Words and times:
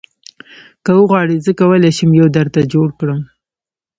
که 0.83 0.91
وغواړې 0.99 1.35
زه 1.45 1.51
کولی 1.59 1.91
شم 1.97 2.09
یو 2.21 2.27
درته 2.37 2.61
جوړ 2.73 2.87
کړم 2.99 3.21